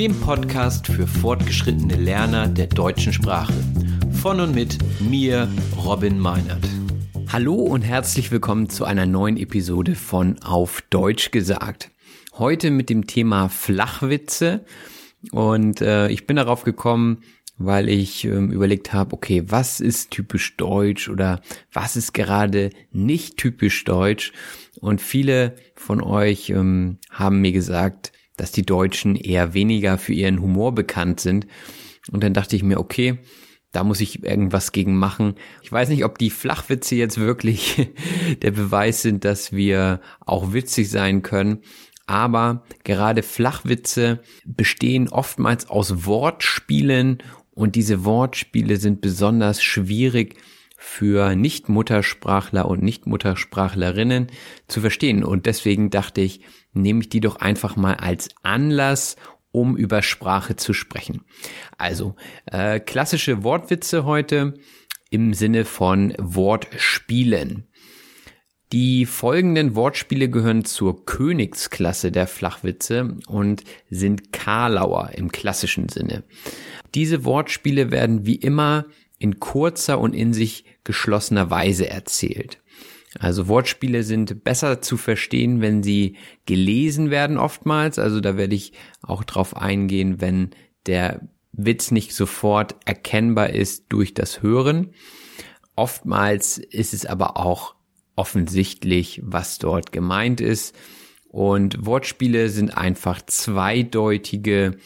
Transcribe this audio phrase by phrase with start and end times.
[0.00, 3.52] dem Podcast für fortgeschrittene Lerner der deutschen Sprache.
[4.22, 6.66] Von und mit mir, Robin Meinert.
[7.28, 11.90] Hallo und herzlich willkommen zu einer neuen Episode von Auf Deutsch gesagt.
[12.32, 14.64] Heute mit dem Thema Flachwitze
[15.32, 17.18] und äh, ich bin darauf gekommen,
[17.58, 21.42] weil ich ähm, überlegt habe, okay, was ist typisch deutsch oder
[21.74, 24.32] was ist gerade nicht typisch deutsch?
[24.80, 28.09] Und viele von euch ähm, haben mir gesagt,
[28.40, 31.46] dass die Deutschen eher weniger für ihren Humor bekannt sind.
[32.10, 33.18] Und dann dachte ich mir, okay,
[33.70, 35.34] da muss ich irgendwas gegen machen.
[35.60, 37.90] Ich weiß nicht, ob die Flachwitze jetzt wirklich
[38.42, 41.58] der Beweis sind, dass wir auch witzig sein können.
[42.06, 47.18] Aber gerade Flachwitze bestehen oftmals aus Wortspielen
[47.50, 50.36] und diese Wortspiele sind besonders schwierig
[50.82, 54.28] für Nicht-Muttersprachler und Nicht-Muttersprachlerinnen
[54.66, 55.22] zu verstehen.
[55.24, 56.40] Und deswegen dachte ich,
[56.72, 59.16] nehme ich die doch einfach mal als Anlass,
[59.52, 61.20] um über Sprache zu sprechen.
[61.76, 64.54] Also, äh, klassische Wortwitze heute
[65.10, 67.68] im Sinne von Wortspielen.
[68.72, 76.22] Die folgenden Wortspiele gehören zur Königsklasse der Flachwitze und sind Karlauer im klassischen Sinne.
[76.94, 78.86] Diese Wortspiele werden wie immer
[79.20, 82.60] in kurzer und in sich geschlossener Weise erzählt.
[83.18, 86.16] Also Wortspiele sind besser zu verstehen, wenn sie
[86.46, 87.98] gelesen werden oftmals.
[87.98, 88.72] Also da werde ich
[89.02, 90.50] auch drauf eingehen, wenn
[90.86, 94.94] der Witz nicht sofort erkennbar ist durch das Hören.
[95.76, 97.74] Oftmals ist es aber auch
[98.16, 100.74] offensichtlich, was dort gemeint ist.
[101.28, 104.78] Und Wortspiele sind einfach zweideutige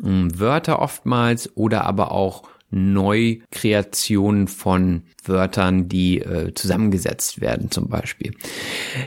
[0.00, 8.34] hm, Wörter oftmals oder aber auch Neukreationen von Wörtern, die äh, zusammengesetzt werden zum Beispiel.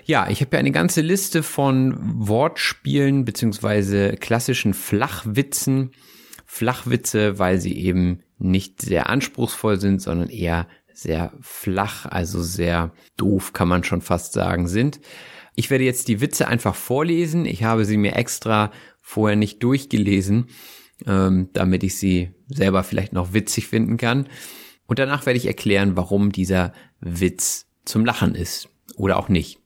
[0.05, 5.91] Ja, ich habe ja eine ganze Liste von Wortspielen beziehungsweise klassischen Flachwitzen.
[6.51, 13.53] Flachwitze, weil sie eben nicht sehr anspruchsvoll sind, sondern eher sehr flach, also sehr doof,
[13.53, 14.99] kann man schon fast sagen, sind.
[15.55, 17.45] Ich werde jetzt die Witze einfach vorlesen.
[17.45, 20.47] Ich habe sie mir extra vorher nicht durchgelesen,
[21.05, 24.27] ähm, damit ich sie selber vielleicht noch witzig finden kann.
[24.87, 29.59] Und danach werde ich erklären, warum dieser Witz zum Lachen ist oder auch nicht.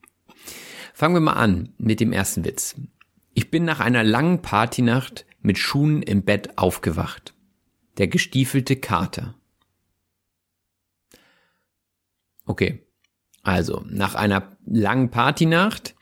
[0.92, 2.76] Fangen wir mal an mit dem ersten Witz.
[3.32, 7.34] Ich bin nach einer langen Partynacht mit Schuhen im Bett aufgewacht.
[7.98, 9.34] Der gestiefelte Kater.
[12.46, 12.82] Okay,
[13.42, 15.94] also nach einer langen Partynacht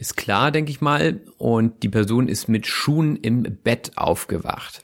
[0.00, 4.82] ist klar, denke ich mal, und die Person ist mit Schuhen im Bett aufgewacht.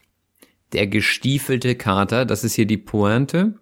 [0.74, 3.54] Der gestiefelte Kater, das ist hier die Pointe.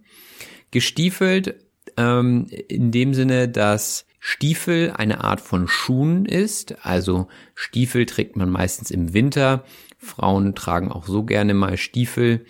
[0.73, 1.55] Gestiefelt
[1.97, 6.85] ähm, in dem Sinne, dass Stiefel eine Art von Schuhen ist.
[6.85, 9.65] Also Stiefel trägt man meistens im Winter.
[9.99, 12.47] Frauen tragen auch so gerne mal Stiefel.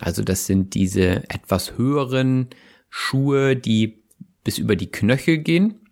[0.00, 2.48] Also das sind diese etwas höheren
[2.88, 4.02] Schuhe, die
[4.44, 5.85] bis über die Knöchel gehen.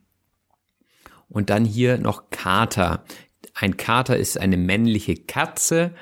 [1.35, 3.05] Und dann hier noch Kater.
[3.55, 5.93] Ein Kater ist eine männliche Katze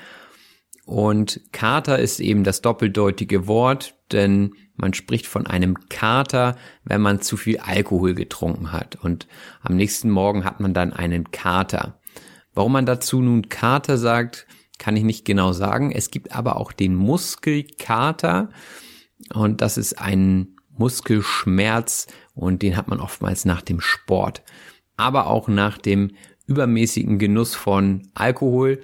[0.85, 7.19] und Kater ist eben das doppeldeutige Wort, denn man spricht von einem Kater, wenn man
[7.21, 8.95] zu viel Alkohol getrunken hat.
[8.97, 9.27] Und
[9.61, 11.99] am nächsten Morgen hat man dann einen Kater.
[12.53, 14.45] Warum man dazu nun Kater sagt,
[14.77, 15.91] kann ich nicht genau sagen.
[15.91, 18.49] Es gibt aber auch den Muskelkater.
[19.33, 22.05] Und das ist ein Muskelschmerz
[22.35, 24.43] und den hat man oftmals nach dem Sport.
[24.97, 26.11] Aber auch nach dem
[26.45, 28.81] übermäßigen Genuss von Alkohol.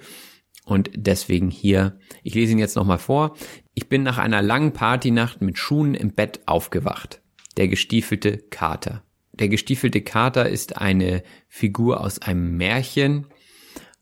[0.64, 3.36] Und deswegen hier, ich lese ihn jetzt nochmal vor.
[3.74, 7.20] Ich bin nach einer langen Partynacht mit Schuhen im Bett aufgewacht.
[7.56, 9.02] Der gestiefelte Kater.
[9.32, 13.26] Der gestiefelte Kater ist eine Figur aus einem Märchen.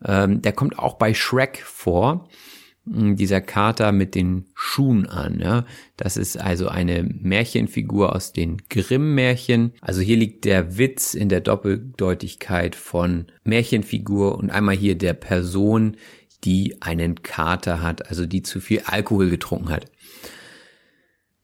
[0.04, 2.28] Ähm, der kommt auch bei Shrek vor.
[2.90, 5.40] Hm, dieser Kater mit den Schuhen an.
[5.40, 5.64] Ja?
[5.96, 9.72] Das ist also eine Märchenfigur aus den Grimm-Märchen.
[9.80, 15.96] Also hier liegt der Witz in der Doppeldeutigkeit von Märchenfigur und einmal hier der Person,
[16.44, 19.86] die einen Kater hat, also die zu viel Alkohol getrunken hat.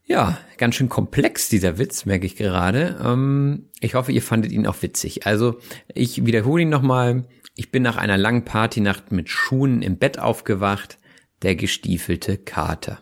[0.07, 2.99] Ja, ganz schön komplex dieser Witz, merke ich gerade.
[3.03, 5.25] Ähm, ich hoffe, ihr fandet ihn auch witzig.
[5.25, 5.59] Also
[5.93, 7.25] ich wiederhole ihn nochmal.
[7.55, 10.97] Ich bin nach einer langen Partynacht mit Schuhen im Bett aufgewacht
[11.45, 12.99] der gestiefelte Kater.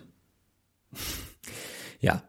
[2.00, 2.24] ja.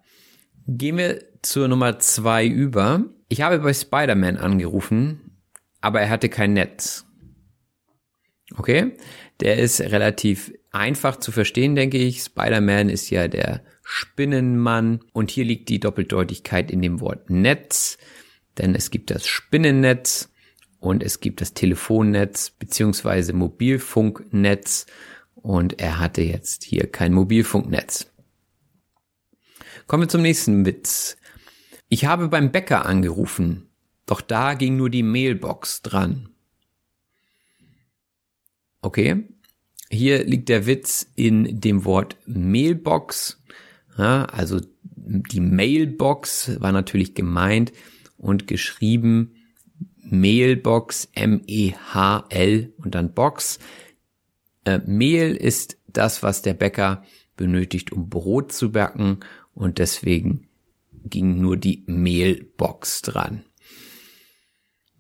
[0.66, 3.04] Gehen wir zur Nummer zwei über.
[3.28, 5.40] Ich habe bei Spider-Man angerufen,
[5.80, 7.04] aber er hatte kein Netz.
[8.56, 8.92] Okay?
[9.40, 12.22] Der ist relativ einfach zu verstehen, denke ich.
[12.22, 17.98] Spider-Man ist ja der Spinnenmann und hier liegt die Doppeldeutigkeit in dem Wort Netz,
[18.56, 20.30] denn es gibt das Spinnennetz
[20.78, 24.86] und es gibt das Telefonnetz beziehungsweise Mobilfunknetz
[25.44, 28.06] und er hatte jetzt hier kein Mobilfunknetz.
[29.86, 31.18] Kommen wir zum nächsten Witz.
[31.90, 33.68] Ich habe beim Bäcker angerufen,
[34.06, 36.30] doch da ging nur die Mailbox dran.
[38.80, 39.28] Okay,
[39.90, 43.42] hier liegt der Witz in dem Wort Mailbox.
[43.98, 47.70] Ja, also die Mailbox war natürlich gemeint
[48.16, 49.34] und geschrieben
[50.00, 53.58] Mailbox M-E-H-L und dann Box.
[54.64, 57.04] Äh, Mehl ist das, was der Bäcker
[57.36, 59.20] benötigt, um Brot zu backen
[59.54, 60.48] und deswegen
[61.04, 63.44] ging nur die Mehlbox dran.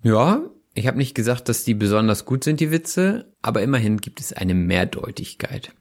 [0.02, 4.20] Ja, ich habe nicht gesagt, dass die besonders gut sind, die Witze, aber immerhin gibt
[4.20, 5.72] es eine Mehrdeutigkeit.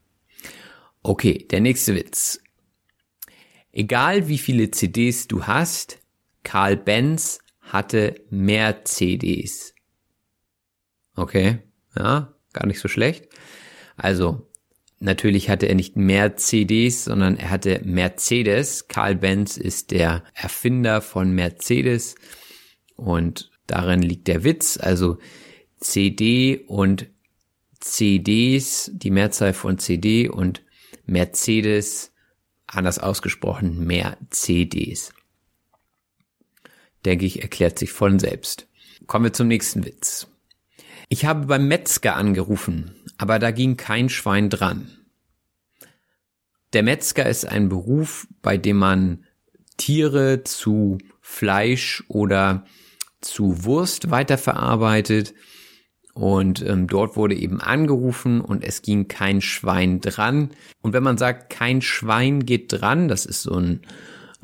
[1.02, 2.40] Okay, der nächste Witz.
[3.72, 6.00] Egal wie viele CDs du hast,
[6.44, 9.74] Karl Benz hatte mehr CDs.
[11.16, 11.60] Okay,
[11.98, 13.28] ja, gar nicht so schlecht.
[13.96, 14.48] Also
[15.00, 18.88] natürlich hatte er nicht mehr CDs, sondern er hatte Mercedes.
[18.88, 22.16] Karl Benz ist der Erfinder von Mercedes
[22.96, 24.78] und darin liegt der Witz.
[24.78, 25.18] Also
[25.80, 27.08] CD und
[27.80, 30.64] CDs, die Mehrzahl von CD und
[31.06, 32.14] Mercedes,
[32.66, 35.14] anders ausgesprochen, mehr CDs.
[37.06, 38.68] Denke ich, erklärt sich von selbst.
[39.06, 40.28] Kommen wir zum nächsten Witz.
[41.14, 44.90] Ich habe beim Metzger angerufen aber da ging kein Schwein dran.
[46.74, 49.24] Der Metzger ist ein Beruf, bei dem man
[49.78, 52.66] Tiere zu Fleisch oder
[53.22, 55.34] zu Wurst weiterverarbeitet.
[56.14, 60.50] Und ähm, dort wurde eben angerufen und es ging kein Schwein dran.
[60.82, 63.82] Und wenn man sagt, kein Schwein geht dran, das ist so ein,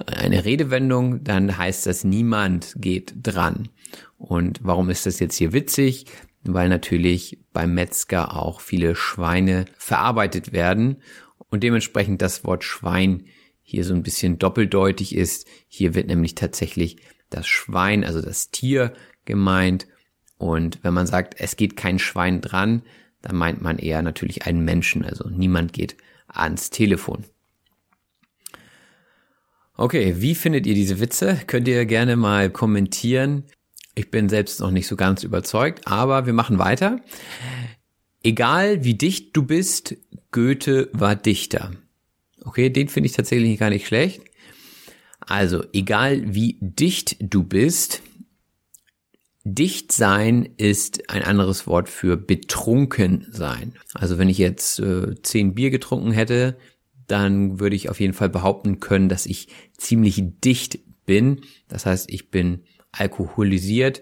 [0.05, 3.69] eine Redewendung, dann heißt das, niemand geht dran.
[4.17, 6.05] Und warum ist das jetzt hier witzig?
[6.43, 11.01] Weil natürlich beim Metzger auch viele Schweine verarbeitet werden
[11.49, 13.25] und dementsprechend das Wort Schwein
[13.61, 15.47] hier so ein bisschen doppeldeutig ist.
[15.67, 16.97] Hier wird nämlich tatsächlich
[17.29, 18.93] das Schwein, also das Tier
[19.25, 19.87] gemeint.
[20.37, 22.83] Und wenn man sagt, es geht kein Schwein dran,
[23.21, 25.03] dann meint man eher natürlich einen Menschen.
[25.03, 27.25] Also niemand geht ans Telefon.
[29.75, 31.39] Okay, wie findet ihr diese Witze?
[31.47, 33.45] Könnt ihr gerne mal kommentieren.
[33.95, 37.01] Ich bin selbst noch nicht so ganz überzeugt, aber wir machen weiter.
[38.23, 39.95] Egal wie dicht du bist,
[40.31, 41.71] Goethe war Dichter.
[42.43, 44.21] Okay, den finde ich tatsächlich gar nicht schlecht.
[45.19, 48.01] Also, egal wie dicht du bist,
[49.43, 53.73] dicht sein ist ein anderes Wort für betrunken sein.
[53.93, 56.57] Also, wenn ich jetzt äh, zehn Bier getrunken hätte,
[57.07, 61.41] dann würde ich auf jeden Fall behaupten können, dass ich ziemlich dicht bin.
[61.67, 64.01] Das heißt, ich bin alkoholisiert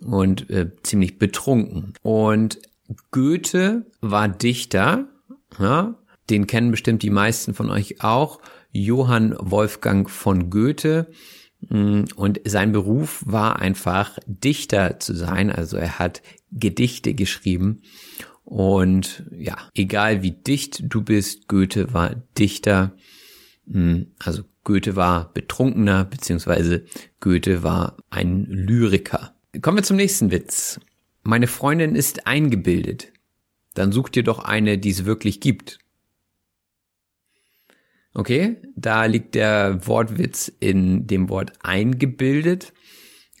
[0.00, 1.94] und äh, ziemlich betrunken.
[2.02, 2.60] Und
[3.10, 5.08] Goethe war Dichter,
[5.58, 5.98] ja,
[6.30, 8.40] den kennen bestimmt die meisten von euch auch,
[8.72, 11.10] Johann Wolfgang von Goethe.
[11.68, 17.82] Mm, und sein Beruf war einfach Dichter zu sein, also er hat Gedichte geschrieben.
[18.44, 22.94] Und ja, egal wie dicht du bist, Goethe war Dichter.
[23.66, 26.84] Mm, also Goethe war betrunkener, beziehungsweise
[27.20, 29.34] Goethe war ein Lyriker.
[29.62, 30.80] Kommen wir zum nächsten Witz.
[31.22, 33.12] Meine Freundin ist eingebildet.
[33.74, 35.78] Dann such dir doch eine, die es wirklich gibt.
[38.14, 42.72] Okay, da liegt der Wortwitz in dem Wort eingebildet.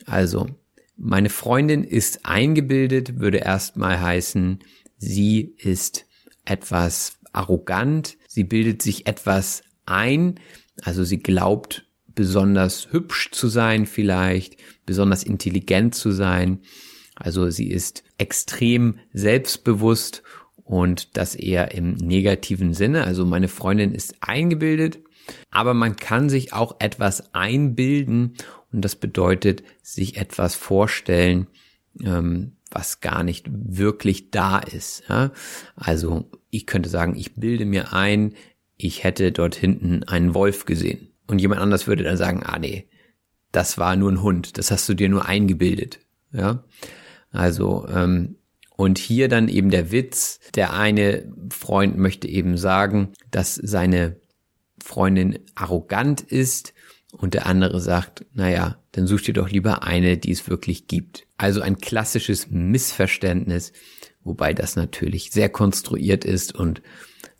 [0.04, 0.48] Also,
[0.96, 4.58] meine Freundin ist eingebildet, würde erstmal heißen,
[4.96, 6.06] sie ist
[6.44, 10.40] etwas arrogant, sie bildet sich etwas ein,
[10.82, 16.60] also sie glaubt besonders hübsch zu sein vielleicht, besonders intelligent zu sein.
[17.14, 20.22] Also sie ist extrem selbstbewusst
[20.64, 23.04] und das eher im negativen Sinne.
[23.04, 24.98] Also meine Freundin ist eingebildet,
[25.50, 28.34] aber man kann sich auch etwas einbilden
[28.72, 31.46] und das bedeutet sich etwas vorstellen,
[32.00, 35.04] ähm, was gar nicht wirklich da ist.
[35.76, 38.34] Also ich könnte sagen, ich bilde mir ein,
[38.76, 41.08] ich hätte dort hinten einen Wolf gesehen.
[41.26, 42.88] Und jemand anders würde dann sagen, ah nee,
[43.52, 46.00] das war nur ein Hund, das hast du dir nur eingebildet.
[46.32, 46.64] Ja,
[47.30, 48.36] also ähm,
[48.76, 54.16] und hier dann eben der Witz, der eine Freund möchte eben sagen, dass seine
[54.82, 56.74] Freundin arrogant ist
[57.12, 61.26] und der andere sagt, naja, dann such dir doch lieber eine, die es wirklich gibt.
[61.36, 63.72] Also ein klassisches Missverständnis,
[64.24, 66.82] wobei das natürlich sehr konstruiert ist und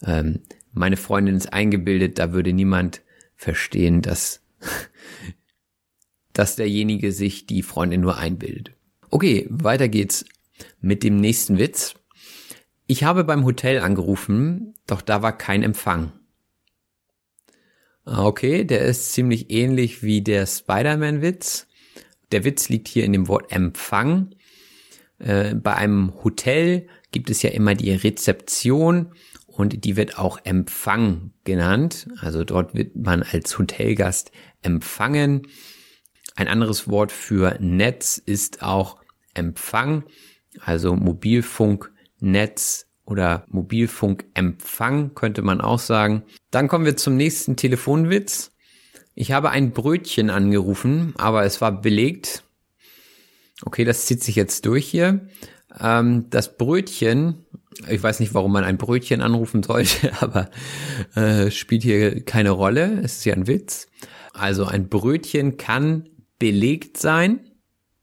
[0.07, 0.41] ähm,
[0.75, 3.02] meine Freundin ist eingebildet, da würde niemand
[3.37, 4.43] verstehen, dass,
[6.33, 8.73] dass derjenige sich die Freundin nur einbildet.
[9.11, 10.25] Okay, weiter geht's
[10.81, 11.95] mit dem nächsten Witz.
[12.87, 16.12] Ich habe beim Hotel angerufen, doch da war kein Empfang.
[18.04, 21.66] Ah, okay, der ist ziemlich ähnlich wie der Spider-Man-Witz.
[22.33, 24.35] Der Witz liegt hier in dem Wort Empfang.
[25.19, 29.14] Äh, bei einem Hotel gibt es ja immer die Rezeption
[29.57, 32.09] und die wird auch Empfang genannt.
[32.21, 34.33] Also dort wird man als Hotelgast
[34.63, 35.47] empfangen.
[36.35, 38.99] Ein anderes Wort für Netz ist auch
[39.35, 40.05] Empfang,
[40.61, 46.25] also Mobilfunknetz oder Mobilfunkempfang könnte man auch sagen.
[46.51, 48.53] Dann kommen wir zum nächsten Telefonwitz.
[49.15, 52.43] Ich habe ein Brötchen angerufen, aber es war belegt.
[53.63, 55.29] Okay, das zieht sich jetzt durch hier.
[55.79, 57.44] Ähm, das Brötchen
[57.88, 60.50] ich weiß nicht, warum man ein Brötchen anrufen sollte, aber
[61.14, 63.00] äh, spielt hier keine Rolle.
[63.02, 63.88] Es ist ja ein Witz.
[64.33, 67.40] Also ein Brötchen kann belegt sein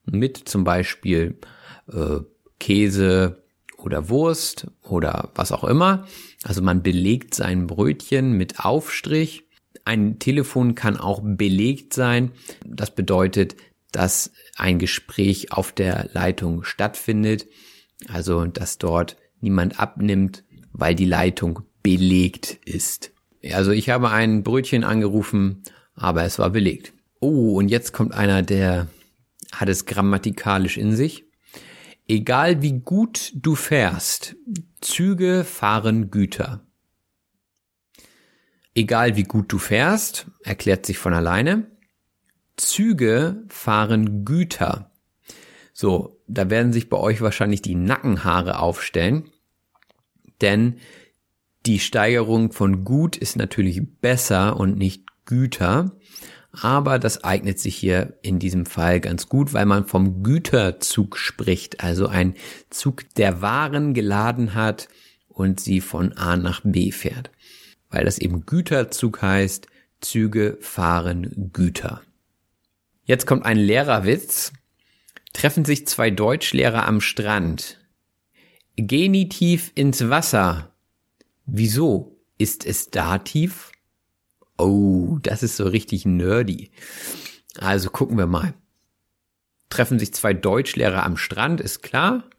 [0.05, 1.37] mit zum Beispiel
[1.91, 2.19] äh,
[2.59, 3.43] Käse
[3.77, 6.07] oder Wurst oder was auch immer.
[6.43, 9.43] Also man belegt sein Brötchen mit Aufstrich.
[9.83, 12.31] Ein Telefon kann auch belegt sein.
[12.65, 13.55] Das bedeutet,
[13.91, 17.47] dass ein Gespräch auf der Leitung stattfindet.
[18.07, 23.11] Also dass dort niemand abnimmt, weil die Leitung belegt ist.
[23.51, 25.63] Also ich habe ein Brötchen angerufen,
[25.95, 26.93] aber es war belegt.
[27.19, 28.87] Oh, und jetzt kommt einer, der
[29.51, 31.25] hat es grammatikalisch in sich.
[32.07, 34.35] Egal wie gut du fährst,
[34.81, 36.65] Züge fahren Güter.
[38.73, 41.67] Egal wie gut du fährst, erklärt sich von alleine.
[42.57, 44.91] Züge fahren Güter.
[45.73, 49.29] So, da werden sich bei euch wahrscheinlich die Nackenhaare aufstellen,
[50.41, 50.77] denn
[51.65, 55.91] die Steigerung von Gut ist natürlich besser und nicht Güter,
[56.51, 61.83] aber das eignet sich hier in diesem Fall ganz gut, weil man vom Güterzug spricht,
[61.83, 62.35] also ein
[62.69, 64.89] Zug, der Waren geladen hat
[65.27, 67.31] und sie von A nach B fährt.
[67.89, 69.67] Weil das eben Güterzug heißt,
[70.01, 72.01] Züge fahren Güter.
[73.03, 74.51] Jetzt kommt ein Lehrerwitz.
[75.33, 77.77] Treffen sich zwei Deutschlehrer am Strand.
[78.75, 80.73] Genitiv ins Wasser.
[81.45, 82.17] Wieso?
[82.37, 83.71] Ist es Dativ?
[84.57, 86.71] Oh, das ist so richtig nerdy.
[87.57, 88.53] Also gucken wir mal.
[89.69, 92.29] Treffen sich zwei Deutschlehrer am Strand, ist klar.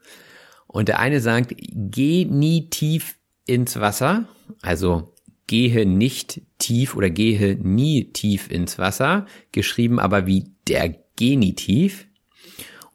[0.67, 4.29] Und der eine sagt, geh nie tief ins Wasser.
[4.61, 5.15] Also
[5.47, 9.27] gehe nicht tief oder gehe nie tief ins Wasser.
[9.53, 12.07] Geschrieben aber wie der Genitiv.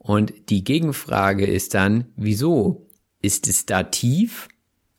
[0.08, 2.88] Und die Gegenfrage ist dann, wieso?
[3.22, 4.48] Ist es da tief?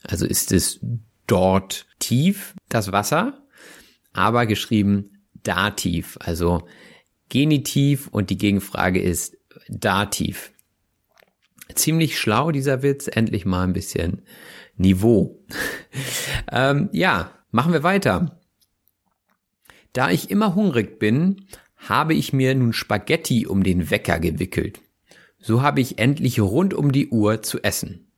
[0.03, 0.81] Also ist es
[1.27, 3.43] dort tief, das Wasser?
[4.13, 6.69] Aber geschrieben Dativ, also
[7.31, 9.39] Genitiv und die Gegenfrage ist
[9.71, 10.53] Dativ.
[11.75, 14.21] Ziemlich schlau dieser Witz, endlich mal ein bisschen
[14.77, 15.43] Niveau.
[16.53, 18.39] ähm, ja, machen wir weiter.
[19.95, 21.47] Da ich immer hungrig bin,
[21.79, 24.83] habe ich mir nun Spaghetti um den Wecker gewickelt.
[25.41, 28.11] So habe ich endlich rund um die Uhr zu essen.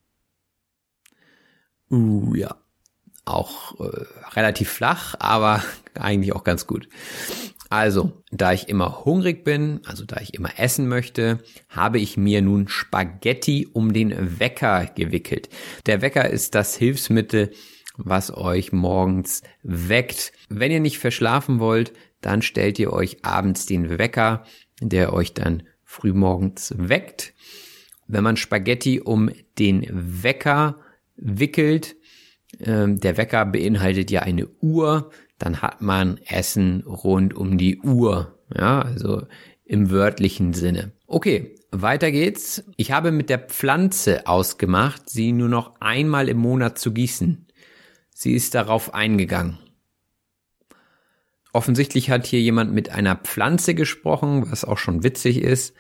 [1.91, 2.57] Uh, ja.
[3.25, 5.63] auch äh, relativ flach, aber
[5.95, 6.89] eigentlich auch ganz gut.
[7.69, 12.43] Also, da ich immer hungrig bin, also da ich immer essen möchte, habe ich mir
[12.43, 15.49] nun Spaghetti um den Wecker gewickelt.
[15.87, 17.53] Der Wecker ist das Hilfsmittel,
[17.97, 20.33] was euch morgens weckt.
[20.49, 24.45] Wenn ihr nicht verschlafen wollt, dann stellt ihr euch abends den Wecker,
[24.81, 27.35] der euch dann frühmorgens weckt.
[28.07, 29.29] Wenn man Spaghetti um
[29.59, 30.79] den Wecker
[31.17, 31.97] wickelt,
[32.61, 38.39] äh, der Wecker beinhaltet ja eine Uhr, dann hat man Essen rund um die Uhr.
[38.57, 39.27] Ja, also
[39.65, 40.93] im wörtlichen Sinne.
[41.09, 42.63] Okay, weiter geht's.
[42.77, 47.47] Ich habe mit der Pflanze ausgemacht, sie nur noch einmal im Monat zu gießen.
[48.15, 49.59] Sie ist darauf eingegangen.
[51.53, 55.75] Offensichtlich hat hier jemand mit einer Pflanze gesprochen, was auch schon witzig ist.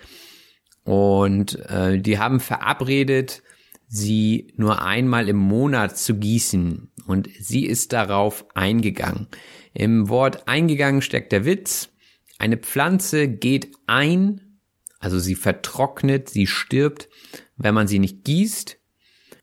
[0.84, 3.42] Und äh, die haben verabredet,
[3.86, 9.28] sie nur einmal im Monat zu gießen und sie ist darauf eingegangen.
[9.74, 11.90] Im Wort eingegangen steckt der Witz.
[12.38, 14.60] Eine Pflanze geht ein,
[15.00, 17.08] also sie vertrocknet, sie stirbt,
[17.56, 18.79] wenn man sie nicht gießt.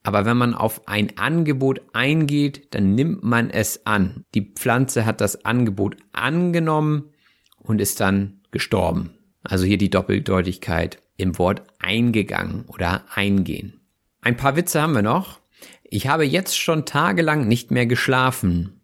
[0.07, 4.23] Aber wenn man auf ein Angebot eingeht, dann nimmt man es an.
[4.35, 7.11] Die Pflanze hat das Angebot angenommen
[7.57, 9.17] und ist dann gestorben.
[9.43, 13.81] Also hier die Doppeldeutigkeit im Wort eingegangen oder eingehen.
[14.21, 15.41] Ein paar Witze haben wir noch.
[15.83, 18.79] Ich habe jetzt schon tagelang nicht mehr geschlafen.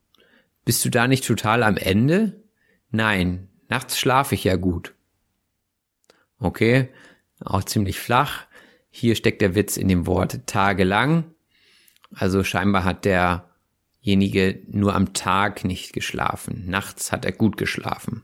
[0.65, 2.43] Bist du da nicht total am Ende?
[2.91, 4.93] Nein, nachts schlafe ich ja gut.
[6.37, 6.89] Okay,
[7.39, 8.45] auch ziemlich flach.
[8.95, 11.23] Hier steckt der Witz in dem Wort tagelang.
[12.13, 16.65] Also scheinbar hat derjenige nur am Tag nicht geschlafen.
[16.67, 18.21] Nachts hat er gut geschlafen.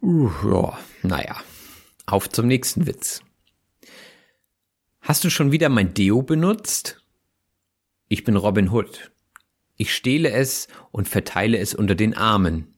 [0.00, 1.36] Uh, ja, naja.
[2.06, 3.20] Auf zum nächsten Witz.
[5.02, 7.04] Hast du schon wieder mein Deo benutzt?
[8.08, 9.12] Ich bin Robin Hood.
[9.76, 12.74] Ich stehle es und verteile es unter den Armen.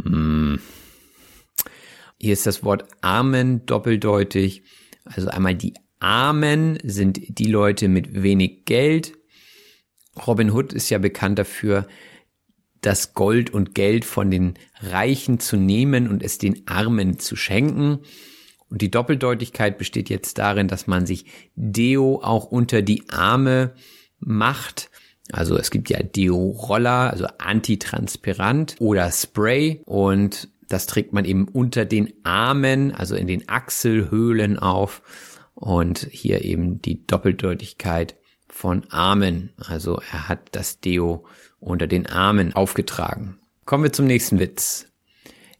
[0.00, 0.60] Hm.
[2.22, 4.62] Hier ist das Wort Armen doppeldeutig.
[5.04, 9.14] Also einmal die Armen sind die Leute mit wenig Geld.
[10.24, 11.88] Robin Hood ist ja bekannt dafür,
[12.80, 17.98] das Gold und Geld von den Reichen zu nehmen und es den Armen zu schenken.
[18.68, 21.24] Und die Doppeldeutigkeit besteht jetzt darin, dass man sich
[21.56, 23.74] Deo auch unter die Arme
[24.20, 24.90] macht.
[25.32, 31.84] Also es gibt ja Deo-Roller, also antitranspirant oder Spray und das trägt man eben unter
[31.84, 35.02] den Armen, also in den Achselhöhlen auf
[35.54, 38.16] und hier eben die Doppeldeutigkeit
[38.48, 39.52] von Armen.
[39.58, 41.26] Also er hat das Deo
[41.60, 43.38] unter den Armen aufgetragen.
[43.66, 44.88] Kommen wir zum nächsten Witz.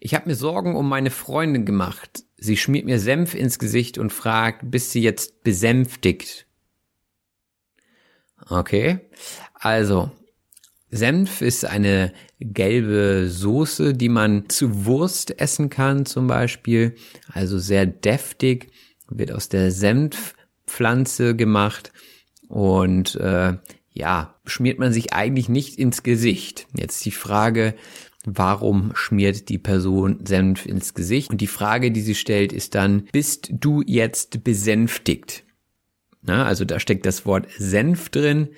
[0.01, 2.25] Ich habe mir Sorgen um meine Freundin gemacht.
[2.37, 6.46] Sie schmiert mir Senf ins Gesicht und fragt, bist sie jetzt besänftigt?
[8.48, 8.98] Okay,
[9.55, 10.11] also
[10.90, 12.12] Senf ist eine
[12.44, 16.94] gelbe Soße, die man zu Wurst essen kann zum Beispiel.
[17.33, 18.70] Also sehr deftig,
[19.09, 21.92] wird aus der Senfpflanze gemacht
[22.48, 23.55] und äh,
[23.94, 26.66] ja, schmiert man sich eigentlich nicht ins Gesicht.
[26.74, 27.74] Jetzt die Frage,
[28.24, 31.31] warum schmiert die Person Senf ins Gesicht?
[31.31, 35.44] Und die Frage, die sie stellt, ist dann, bist du jetzt besänftigt?
[36.22, 38.50] Na, also da steckt das Wort Senf drin,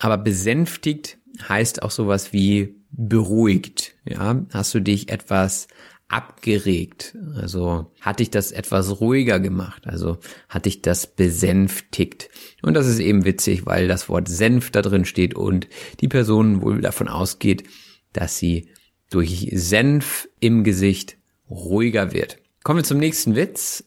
[0.00, 3.94] aber besänftigt heißt auch sowas wie beruhigt.
[4.04, 5.68] Ja, hast du dich etwas
[6.08, 7.16] abgeregt?
[7.34, 9.86] Also hat dich das etwas ruhiger gemacht?
[9.86, 10.18] Also
[10.48, 12.28] hat dich das besänftigt?
[12.62, 15.68] Und das ist eben witzig, weil das Wort Senf da drin steht und
[16.00, 17.64] die Person wohl davon ausgeht,
[18.12, 18.68] dass sie
[19.10, 21.16] durch Senf im Gesicht
[21.48, 22.38] ruhiger wird.
[22.62, 23.84] Kommen wir zum nächsten Witz.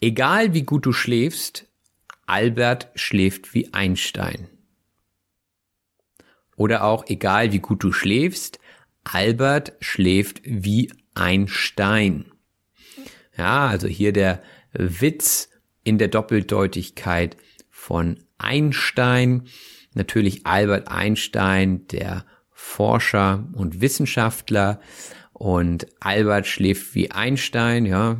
[0.00, 1.66] Egal wie gut du schläfst,
[2.26, 4.48] Albert schläft wie Einstein.
[6.60, 8.58] Oder auch egal wie gut du schläfst,
[9.02, 12.32] Albert schläft wie ein Stein.
[13.34, 14.42] Ja, also hier der
[14.74, 15.48] Witz
[15.84, 17.38] in der Doppeldeutigkeit
[17.70, 19.44] von Einstein.
[19.94, 24.82] Natürlich Albert Einstein, der Forscher und Wissenschaftler.
[25.32, 28.18] Und Albert schläft wie Einstein, ja.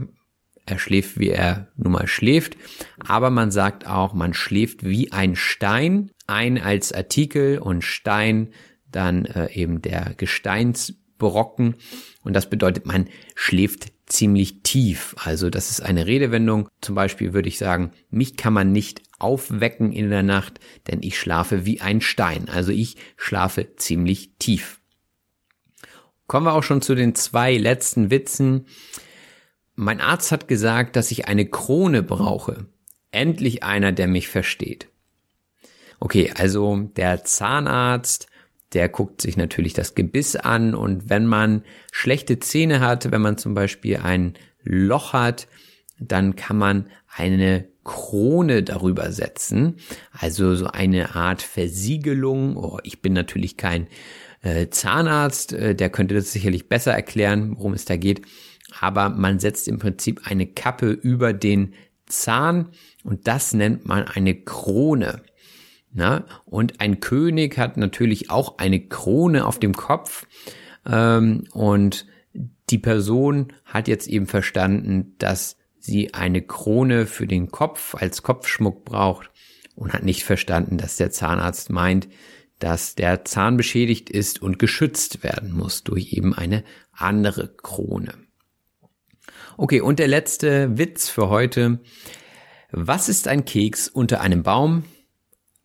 [0.64, 2.57] Er schläft, wie er nun mal schläft.
[3.00, 6.11] Aber man sagt auch, man schläft wie ein Stein.
[6.31, 8.53] Ein als Artikel und Stein
[8.90, 11.75] dann äh, eben der Gesteinsbrocken.
[12.23, 15.14] Und das bedeutet, man schläft ziemlich tief.
[15.19, 16.69] Also das ist eine Redewendung.
[16.81, 21.19] Zum Beispiel würde ich sagen, mich kann man nicht aufwecken in der Nacht, denn ich
[21.19, 22.49] schlafe wie ein Stein.
[22.49, 24.81] Also ich schlafe ziemlich tief.
[26.27, 28.66] Kommen wir auch schon zu den zwei letzten Witzen.
[29.75, 32.66] Mein Arzt hat gesagt, dass ich eine Krone brauche.
[33.11, 34.89] Endlich einer, der mich versteht.
[36.01, 38.27] Okay, also der Zahnarzt,
[38.73, 43.37] der guckt sich natürlich das Gebiss an und wenn man schlechte Zähne hat, wenn man
[43.37, 45.47] zum Beispiel ein Loch hat,
[45.99, 49.77] dann kann man eine Krone darüber setzen,
[50.13, 52.57] also so eine Art Versiegelung.
[52.57, 53.89] Oh, ich bin natürlich kein
[54.43, 58.23] äh, Zahnarzt, äh, der könnte das sicherlich besser erklären, worum es da geht.
[58.79, 61.75] Aber man setzt im Prinzip eine Kappe über den
[62.07, 62.69] Zahn
[63.03, 65.23] und das nennt man eine Krone.
[65.92, 66.24] Na?
[66.44, 70.26] Und ein König hat natürlich auch eine Krone auf dem Kopf
[70.87, 72.07] ähm, und
[72.70, 78.85] die Person hat jetzt eben verstanden, dass sie eine Krone für den Kopf als Kopfschmuck
[78.85, 79.31] braucht
[79.74, 82.09] und hat nicht verstanden, dass der Zahnarzt meint,
[82.61, 88.14] dass der Zahn beschädigt ist und geschützt werden muss durch eben eine andere Krone.
[89.57, 91.81] Okay, und der letzte Witz für heute.
[92.70, 94.85] Was ist ein Keks unter einem Baum?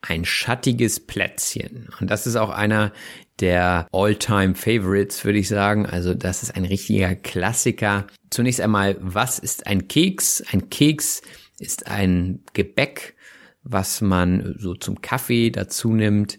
[0.07, 1.89] Ein schattiges Plätzchen.
[1.99, 2.91] Und das ist auch einer
[3.39, 5.85] der All-Time Favorites, würde ich sagen.
[5.85, 8.05] Also das ist ein richtiger Klassiker.
[8.29, 10.43] Zunächst einmal, was ist ein Keks?
[10.51, 11.21] Ein Keks
[11.57, 13.15] ist ein Gebäck,
[13.63, 16.37] was man so zum Kaffee dazu nimmt.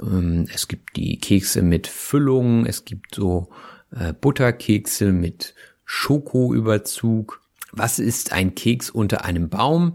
[0.00, 3.50] Ähm, es gibt die Kekse mit Füllung, es gibt so
[3.90, 7.42] äh, Butterkekse mit Schokoüberzug.
[7.72, 9.94] Was ist ein Keks unter einem Baum?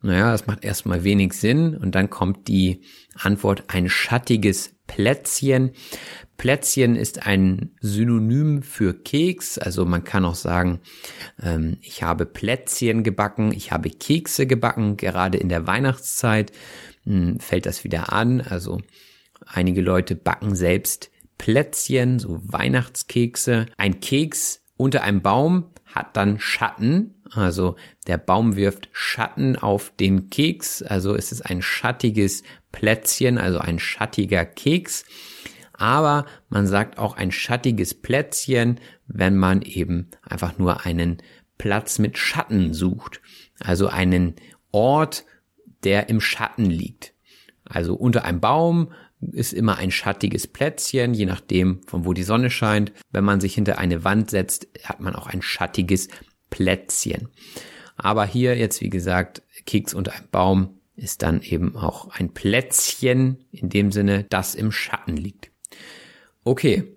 [0.00, 2.82] Naja, das macht erstmal wenig Sinn und dann kommt die
[3.14, 5.72] Antwort ein schattiges Plätzchen.
[6.36, 10.80] Plätzchen ist ein Synonym für Keks, also man kann auch sagen,
[11.42, 16.52] ähm, ich habe Plätzchen gebacken, ich habe Kekse gebacken, gerade in der Weihnachtszeit
[17.04, 18.80] mh, hm, fällt das wieder an, also
[19.46, 23.66] einige Leute backen selbst Plätzchen, so Weihnachtskekse.
[23.76, 30.30] Ein Keks unter einem Baum hat dann Schatten, also der Baum wirft Schatten auf den
[30.30, 35.04] Keks, also es ist ein schattiges Plätzchen, also ein schattiger Keks.
[35.72, 41.18] Aber man sagt auch ein schattiges Plätzchen, wenn man eben einfach nur einen
[41.56, 43.20] Platz mit Schatten sucht.
[43.60, 44.34] Also einen
[44.72, 45.24] Ort,
[45.84, 47.14] der im Schatten liegt.
[47.64, 52.50] Also unter einem Baum ist immer ein schattiges Plätzchen, je nachdem, von wo die Sonne
[52.50, 52.92] scheint.
[53.10, 56.08] Wenn man sich hinter eine Wand setzt, hat man auch ein schattiges
[56.50, 57.28] Plätzchen.
[57.96, 63.44] Aber hier jetzt, wie gesagt, Keks unter einem Baum ist dann eben auch ein Plätzchen
[63.50, 65.50] in dem Sinne, das im Schatten liegt.
[66.44, 66.96] Okay.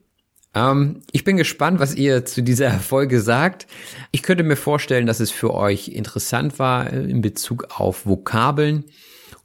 [0.54, 3.68] Ähm, ich bin gespannt, was ihr zu dieser Folge sagt.
[4.12, 8.86] Ich könnte mir vorstellen, dass es für euch interessant war äh, in Bezug auf Vokabeln.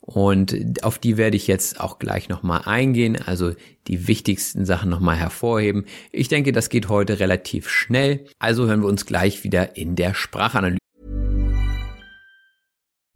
[0.07, 3.53] Und auf die werde ich jetzt auch gleich nochmal eingehen, also
[3.89, 5.85] die wichtigsten Sachen nochmal hervorheben.
[6.13, 8.25] Ich denke, das geht heute relativ schnell.
[8.39, 10.79] Also hören wir uns gleich wieder in der Sprachanalyse.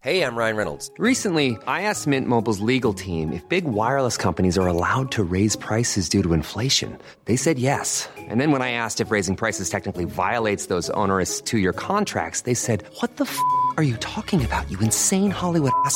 [0.03, 0.91] Hey, I'm Ryan Reynolds.
[0.97, 5.55] Recently, I asked Mint Mobile's legal team if big wireless companies are allowed to raise
[5.55, 6.97] prices due to inflation.
[7.25, 8.09] They said yes.
[8.17, 12.55] And then when I asked if raising prices technically violates those onerous two-year contracts, they
[12.55, 13.37] said, what the f***
[13.77, 15.95] are you talking about, you insane Hollywood ass?"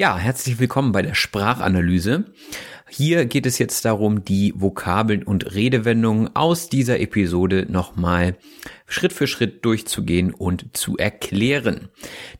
[0.00, 2.24] Ja, herzlich willkommen bei der Sprachanalyse.
[2.88, 8.38] Hier geht es jetzt darum, die Vokabeln und Redewendungen aus dieser Episode nochmal
[8.86, 11.90] Schritt für Schritt durchzugehen und zu erklären.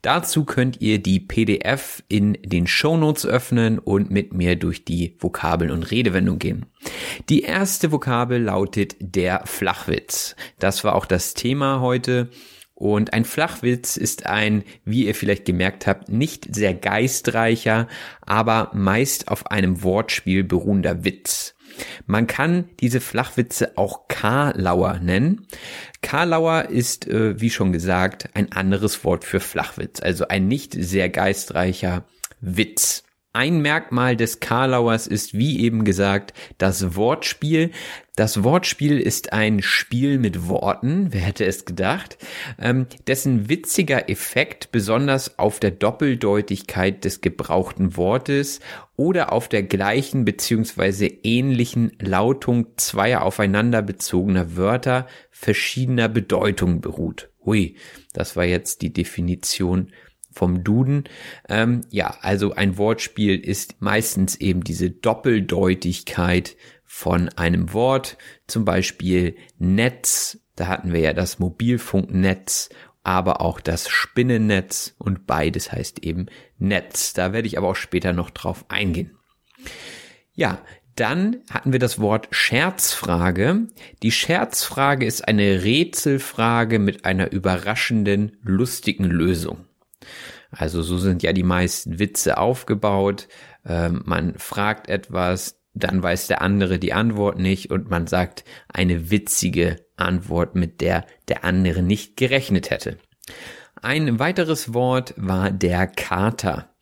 [0.01, 5.70] Dazu könnt ihr die PDF in den Shownotes öffnen und mit mir durch die Vokabeln
[5.70, 6.66] und Redewendungen gehen.
[7.29, 10.35] Die erste Vokabel lautet der Flachwitz.
[10.59, 12.31] Das war auch das Thema heute.
[12.81, 17.88] Und ein Flachwitz ist ein, wie ihr vielleicht gemerkt habt, nicht sehr geistreicher,
[18.23, 21.55] aber meist auf einem Wortspiel beruhender Witz.
[22.07, 25.47] Man kann diese Flachwitze auch Karlauer nennen.
[26.01, 31.11] Karlauer ist, äh, wie schon gesagt, ein anderes Wort für Flachwitz, also ein nicht sehr
[31.11, 32.07] geistreicher
[32.40, 33.05] Witz.
[33.33, 37.71] Ein Merkmal des Karlauers ist, wie eben gesagt, das Wortspiel.
[38.16, 42.19] Das Wortspiel ist ein Spiel mit Worten, wer hätte es gedacht,
[42.59, 48.59] ähm, dessen witziger Effekt besonders auf der Doppeldeutigkeit des gebrauchten Wortes
[48.97, 57.31] oder auf der gleichen beziehungsweise ähnlichen Lautung zweier aufeinander bezogener Wörter verschiedener Bedeutung beruht.
[57.45, 57.77] Hui,
[58.12, 59.93] das war jetzt die Definition
[60.31, 61.05] vom Duden.
[61.49, 69.37] Ähm, ja, also ein Wortspiel ist meistens eben diese Doppeldeutigkeit von einem Wort, zum Beispiel
[69.59, 72.69] Netz, da hatten wir ja das Mobilfunknetz,
[73.03, 76.27] aber auch das Spinnennetz und beides heißt eben
[76.59, 77.14] Netz.
[77.14, 79.16] Da werde ich aber auch später noch drauf eingehen.
[80.35, 80.62] Ja,
[80.97, 83.69] dann hatten wir das Wort Scherzfrage.
[84.03, 89.64] Die Scherzfrage ist eine Rätselfrage mit einer überraschenden, lustigen Lösung.
[90.50, 93.28] Also so sind ja die meisten Witze aufgebaut.
[93.64, 99.10] Ähm, man fragt etwas, dann weiß der andere die Antwort nicht und man sagt eine
[99.10, 102.98] witzige Antwort, mit der der andere nicht gerechnet hätte.
[103.80, 106.74] Ein weiteres Wort war der Kater.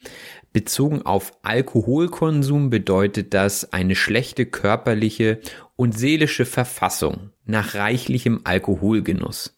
[0.53, 5.41] Bezogen auf Alkoholkonsum bedeutet das eine schlechte körperliche
[5.77, 9.57] und seelische Verfassung nach reichlichem Alkoholgenuss.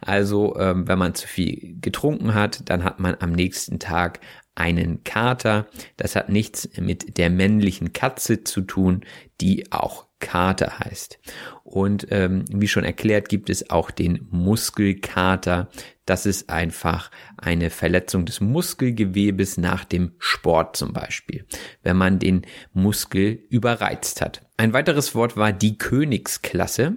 [0.00, 4.20] Also ähm, wenn man zu viel getrunken hat, dann hat man am nächsten Tag
[4.54, 5.66] einen Kater.
[5.96, 9.02] Das hat nichts mit der männlichen Katze zu tun,
[9.40, 11.18] die auch Kater heißt.
[11.62, 15.68] Und ähm, wie schon erklärt, gibt es auch den Muskelkater.
[16.06, 21.44] Das ist einfach eine Verletzung des Muskelgewebes nach dem Sport zum Beispiel,
[21.82, 24.46] wenn man den Muskel überreizt hat.
[24.56, 26.96] Ein weiteres Wort war die Königsklasse.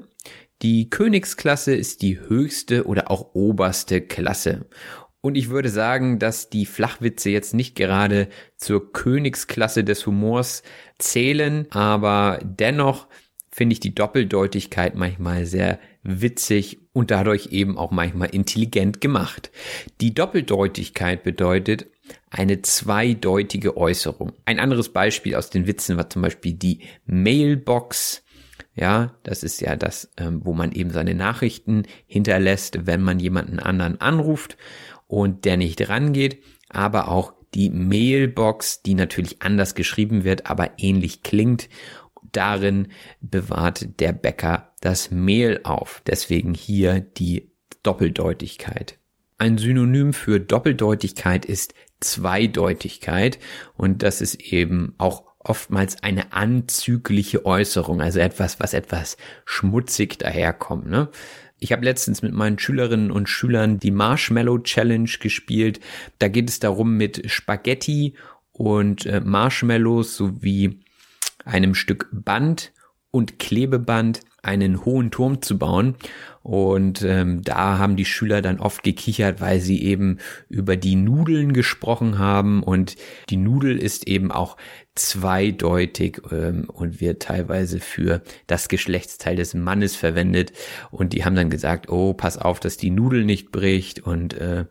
[0.61, 4.65] Die Königsklasse ist die höchste oder auch oberste Klasse.
[5.21, 10.63] Und ich würde sagen, dass die Flachwitze jetzt nicht gerade zur Königsklasse des Humors
[10.97, 13.07] zählen, aber dennoch
[13.51, 19.51] finde ich die Doppeldeutigkeit manchmal sehr witzig und dadurch eben auch manchmal intelligent gemacht.
[19.99, 21.87] Die Doppeldeutigkeit bedeutet
[22.29, 24.33] eine zweideutige Äußerung.
[24.45, 28.23] Ein anderes Beispiel aus den Witzen war zum Beispiel die Mailbox.
[28.79, 33.59] Ja, das ist ja das, ähm, wo man eben seine Nachrichten hinterlässt, wenn man jemanden
[33.59, 34.55] anderen anruft
[35.07, 41.23] und der nicht rangeht, aber auch die Mailbox, die natürlich anders geschrieben wird, aber ähnlich
[41.23, 41.67] klingt.
[42.31, 42.87] Darin
[43.19, 46.01] bewahrt der Bäcker das Mehl auf.
[46.07, 47.51] Deswegen hier die
[47.83, 48.97] Doppeldeutigkeit.
[49.37, 53.39] Ein Synonym für Doppeldeutigkeit ist Zweideutigkeit
[53.75, 60.87] und das ist eben auch oftmals eine anzügliche Äußerung, also etwas, was etwas schmutzig daherkommt.
[60.87, 61.09] Ne?
[61.59, 65.79] Ich habe letztens mit meinen Schülerinnen und Schülern die Marshmallow Challenge gespielt.
[66.19, 68.15] Da geht es darum, mit Spaghetti
[68.51, 70.79] und äh, Marshmallows sowie
[71.45, 72.71] einem Stück Band
[73.11, 75.95] und Klebeband einen hohen Turm zu bauen.
[76.41, 80.17] Und ähm, da haben die Schüler dann oft gekichert, weil sie eben
[80.47, 82.63] über die Nudeln gesprochen haben.
[82.63, 82.95] Und
[83.29, 84.55] die Nudel ist eben auch
[84.95, 90.53] zweideutig ähm, und wird teilweise für das Geschlechtsteil des Mannes verwendet.
[90.91, 94.65] Und die haben dann gesagt, oh, pass auf, dass die Nudel nicht bricht und äh,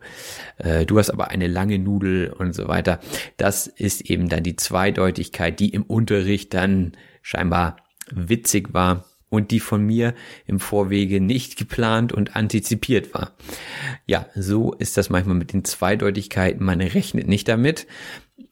[0.57, 2.99] äh, du hast aber eine lange Nudel und so weiter.
[3.37, 7.77] Das ist eben dann die Zweideutigkeit, die im Unterricht dann scheinbar
[8.13, 10.13] witzig war und die von mir
[10.45, 13.31] im Vorwege nicht geplant und antizipiert war.
[14.05, 16.65] Ja, so ist das manchmal mit den Zweideutigkeiten.
[16.65, 17.87] Man rechnet nicht damit.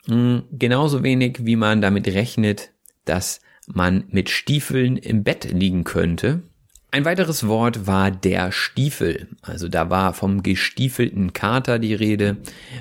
[0.05, 2.71] Hm, genauso wenig wie man damit rechnet,
[3.05, 6.43] dass man mit Stiefeln im Bett liegen könnte.
[6.89, 9.27] Ein weiteres Wort war der Stiefel.
[9.41, 12.37] Also da war vom gestiefelten Kater die Rede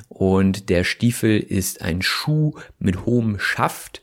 [0.08, 4.02] und der Stiefel ist ein Schuh mit hohem Schaft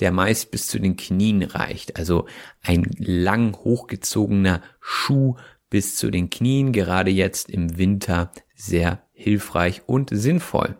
[0.00, 1.96] der meist bis zu den Knien reicht.
[1.96, 2.26] Also
[2.62, 5.36] ein lang hochgezogener Schuh
[5.70, 10.76] bis zu den Knien, gerade jetzt im Winter sehr hilfreich und sinnvoll.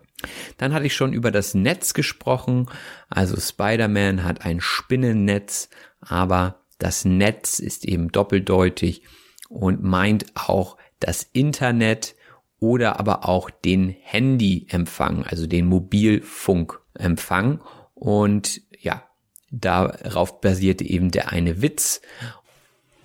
[0.57, 2.69] Dann hatte ich schon über das Netz gesprochen.
[3.09, 9.03] Also Spider-Man hat ein Spinnennetz, aber das Netz ist eben doppeldeutig
[9.49, 12.15] und meint auch das Internet
[12.59, 17.61] oder aber auch den Handyempfang, also den Mobilfunkempfang.
[17.93, 18.61] Und
[19.55, 22.01] Darauf basierte eben der eine Witz.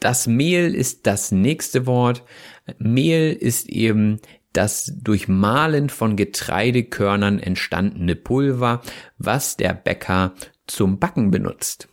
[0.01, 2.23] Das Mehl ist das nächste Wort.
[2.79, 4.19] Mehl ist eben
[4.55, 8.81] das durch Mahlen von Getreidekörnern entstandene Pulver,
[9.19, 10.33] was der Bäcker
[10.67, 11.89] zum Backen benutzt.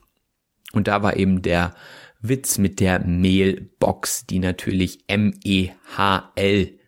[0.71, 1.75] Und da war eben der
[2.21, 6.79] Witz mit der Mehlbox, die natürlich M-E-H-L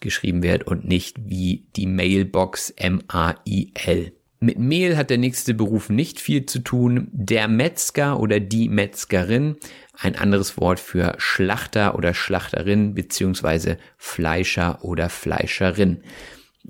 [0.00, 4.12] geschrieben wird und nicht wie die Mailbox M-A-I-L.
[4.44, 7.08] Mit Mehl hat der nächste Beruf nicht viel zu tun.
[7.12, 9.56] Der Metzger oder die Metzgerin,
[9.96, 16.02] ein anderes Wort für Schlachter oder Schlachterin beziehungsweise Fleischer oder Fleischerin.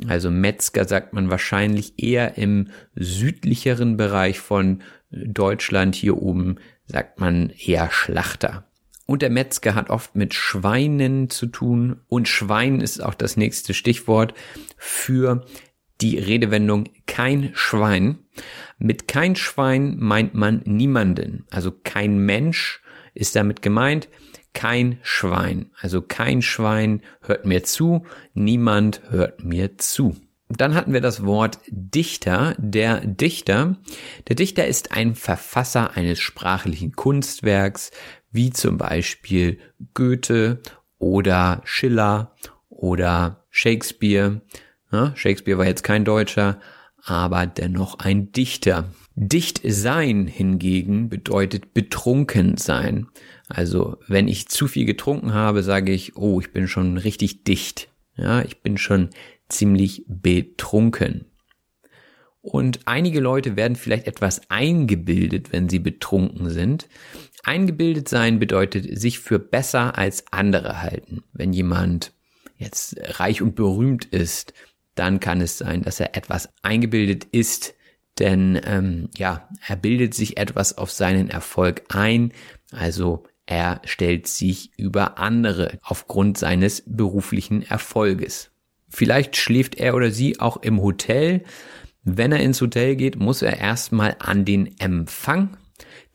[0.06, 5.96] Also Metzger sagt man wahrscheinlich eher im südlicheren Bereich von Deutschland.
[5.96, 8.68] Hier oben sagt man eher Schlachter.
[9.06, 11.96] Und der Metzger hat oft mit Schweinen zu tun.
[12.08, 14.32] Und Schwein ist auch das nächste Stichwort
[14.76, 15.44] für
[16.04, 18.18] die Redewendung kein Schwein.
[18.78, 21.46] Mit kein Schwein meint man niemanden.
[21.50, 22.82] Also kein Mensch
[23.14, 24.10] ist damit gemeint.
[24.52, 25.70] Kein Schwein.
[25.80, 28.04] Also kein Schwein hört mir zu.
[28.34, 30.14] Niemand hört mir zu.
[30.50, 32.54] Dann hatten wir das Wort Dichter.
[32.58, 33.78] Der Dichter.
[34.28, 37.92] Der Dichter ist ein Verfasser eines sprachlichen Kunstwerks,
[38.30, 39.58] wie zum Beispiel
[39.94, 40.60] Goethe
[40.98, 42.34] oder Schiller
[42.68, 44.42] oder Shakespeare.
[45.14, 46.58] Shakespeare war jetzt kein Deutscher,
[47.04, 48.90] aber dennoch ein Dichter.
[49.14, 53.08] Dicht sein hingegen bedeutet betrunken sein.
[53.48, 57.88] Also wenn ich zu viel getrunken habe, sage ich, oh, ich bin schon richtig dicht.
[58.16, 59.10] Ja, ich bin schon
[59.48, 61.26] ziemlich betrunken.
[62.40, 66.88] Und einige Leute werden vielleicht etwas eingebildet, wenn sie betrunken sind.
[67.42, 71.22] Eingebildet sein bedeutet sich für besser als andere halten.
[71.32, 72.12] Wenn jemand
[72.58, 74.52] jetzt reich und berühmt ist,
[74.94, 77.74] dann kann es sein, dass er etwas eingebildet ist,
[78.18, 82.32] denn ähm, ja, er bildet sich etwas auf seinen Erfolg ein,
[82.70, 88.50] also er stellt sich über andere aufgrund seines beruflichen Erfolges.
[88.88, 91.42] Vielleicht schläft er oder sie auch im Hotel.
[92.04, 95.56] Wenn er ins Hotel geht, muss er erstmal an den Empfang.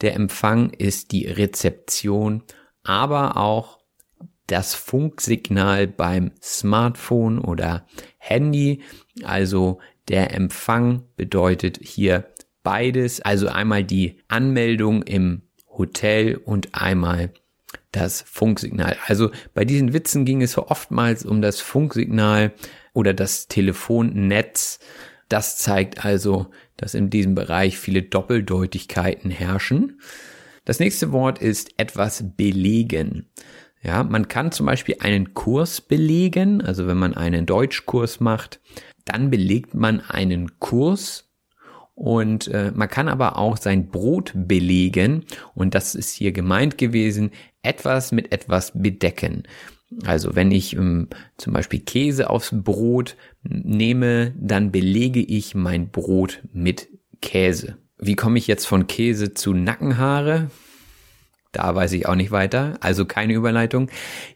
[0.01, 2.43] Der Empfang ist die Rezeption,
[2.83, 3.79] aber auch
[4.47, 7.85] das Funksignal beim Smartphone oder
[8.19, 8.81] Handy.
[9.23, 12.25] Also der Empfang bedeutet hier
[12.61, 13.21] beides.
[13.21, 17.33] Also einmal die Anmeldung im Hotel und einmal
[17.91, 18.97] das Funksignal.
[19.07, 22.53] Also bei diesen Witzen ging es oftmals um das Funksignal
[22.93, 24.79] oder das Telefonnetz.
[25.27, 29.99] Das zeigt also, dass in diesem Bereich viele Doppeldeutigkeiten herrschen.
[30.65, 33.27] Das nächste Wort ist etwas belegen.
[33.81, 38.59] Ja, man kann zum Beispiel einen Kurs belegen, also wenn man einen Deutschkurs macht,
[39.05, 41.29] dann belegt man einen Kurs
[41.95, 47.31] und äh, man kann aber auch sein Brot belegen und das ist hier gemeint gewesen,
[47.61, 49.43] etwas mit etwas bedecken.
[50.05, 56.41] Also wenn ich ähm, zum Beispiel Käse aufs Brot nehme, dann belege ich mein Brot
[56.53, 56.89] mit
[57.21, 57.77] Käse.
[57.97, 60.51] Wie komme ich jetzt von Käse zu Nackenhaare?
[61.51, 63.89] Da weiß ich auch nicht weiter, also keine Überleitung.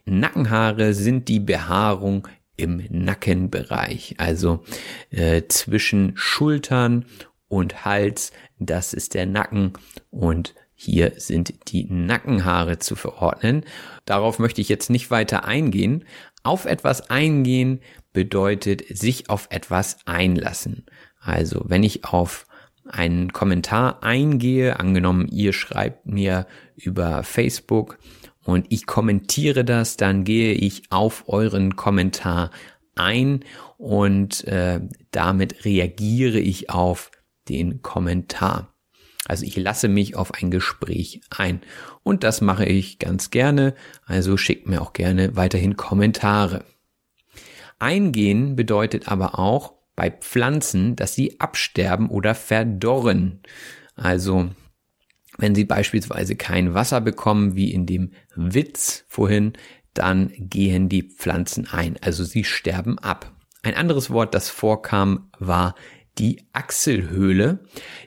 [0.04, 4.64] Nackenhaare sind die Behaarung im Nackenbereich, also
[5.10, 7.04] äh, zwischen Schultern
[7.48, 9.72] und Hals, das ist der Nacken
[10.10, 13.64] und hier sind die Nackenhaare zu verordnen.
[14.04, 16.04] Darauf möchte ich jetzt nicht weiter eingehen.
[16.42, 17.80] Auf etwas eingehen
[18.12, 20.84] bedeutet sich auf etwas einlassen.
[21.20, 22.46] Also wenn ich auf
[22.86, 27.98] einen Kommentar eingehe, angenommen ihr schreibt mir über Facebook
[28.44, 32.50] und ich kommentiere das, dann gehe ich auf euren Kommentar
[32.94, 33.40] ein
[33.78, 37.10] und äh, damit reagiere ich auf
[37.48, 38.74] den Kommentar.
[39.26, 41.62] Also ich lasse mich auf ein Gespräch ein.
[42.02, 43.74] Und das mache ich ganz gerne.
[44.04, 46.64] Also schickt mir auch gerne weiterhin Kommentare.
[47.78, 53.40] Eingehen bedeutet aber auch bei Pflanzen, dass sie absterben oder verdorren.
[53.96, 54.50] Also
[55.38, 59.54] wenn sie beispielsweise kein Wasser bekommen, wie in dem Witz vorhin,
[59.92, 61.96] dann gehen die Pflanzen ein.
[62.00, 63.32] Also sie sterben ab.
[63.62, 65.74] Ein anderes Wort, das vorkam, war
[66.18, 67.64] die Achselhöhle.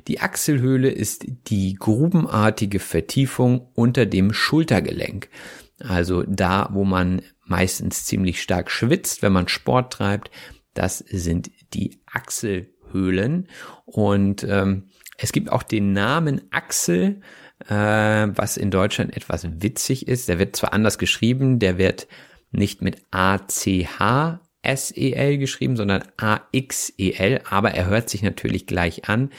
[0.07, 5.29] Die Achselhöhle ist die grubenartige Vertiefung unter dem Schultergelenk.
[5.79, 10.31] Also da, wo man meistens ziemlich stark schwitzt, wenn man Sport treibt,
[10.77, 13.47] das sind die Achselhöhlen.
[13.85, 17.21] Und ähm, es gibt auch den Namen Achsel,
[17.67, 20.29] äh, was in Deutschland etwas witzig ist.
[20.29, 22.07] Der wird zwar anders geschrieben, der wird
[22.51, 29.31] nicht mit ACH S-E-L geschrieben, sondern A-X-E-L, aber er hört sich natürlich gleich an.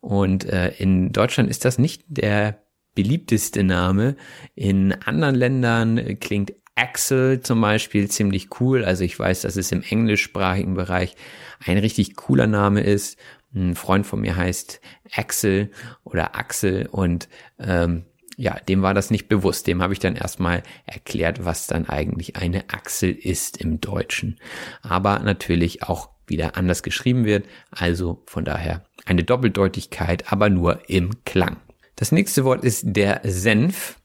[0.00, 2.62] Und äh, in Deutschland ist das nicht der
[2.94, 4.16] beliebteste Name.
[4.54, 8.84] In anderen Ländern klingt Axel zum Beispiel ziemlich cool.
[8.84, 11.16] Also ich weiß, dass es im englischsprachigen Bereich
[11.64, 13.18] ein richtig cooler Name ist.
[13.54, 14.80] Ein Freund von mir heißt
[15.14, 15.70] Axel
[16.02, 18.04] oder Axel und ähm,
[18.36, 19.66] ja, dem war das nicht bewusst.
[19.68, 24.40] Dem habe ich dann erstmal erklärt, was dann eigentlich eine Achsel ist im Deutschen.
[24.82, 27.46] Aber natürlich auch wieder anders geschrieben wird.
[27.70, 31.58] Also von daher eine Doppeldeutigkeit, aber nur im Klang.
[31.96, 34.00] Das nächste Wort ist der Senf.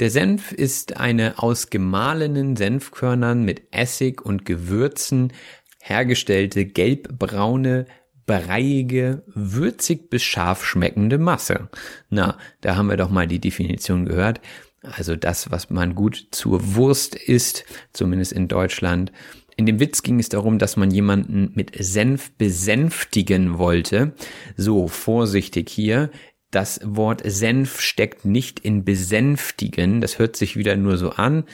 [0.00, 5.32] Der Senf ist eine aus gemahlenen Senfkörnern mit Essig und Gewürzen
[5.80, 7.86] hergestellte gelbbraune,
[8.24, 11.68] breiige, würzig bis scharf schmeckende Masse.
[12.10, 14.40] Na, da haben wir doch mal die Definition gehört.
[14.82, 19.10] Also das, was man gut zur Wurst isst, zumindest in Deutschland.
[19.56, 24.12] In dem Witz ging es darum, dass man jemanden mit Senf besänftigen wollte.
[24.56, 26.10] So, vorsichtig hier.
[26.50, 30.00] Das Wort Senf steckt nicht in besänftigen.
[30.00, 31.44] Das hört sich wieder nur so an.